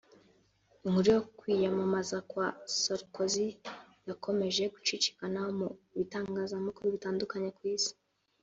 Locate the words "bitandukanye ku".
6.95-7.63